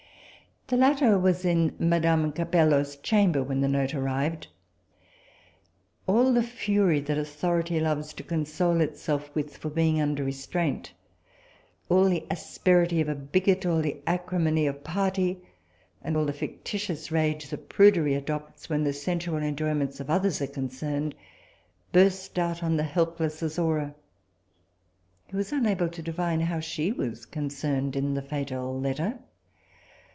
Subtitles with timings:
[0.67, 4.47] The latter was in madame Capello's chamber when the note arrived.
[6.07, 10.93] All the fury that authority loves to console itself with for being under restraint,
[11.89, 15.41] all the asperity of a bigot, all the acrimony of party,
[16.01, 20.47] and all the fictitious rage that prudery adopts when the sensual enjoyments of others are
[20.47, 21.13] concerned,
[21.91, 23.93] burst out on the helpless Azora,
[25.31, 29.19] who was unable to divine how she was concerned in the fatal letter.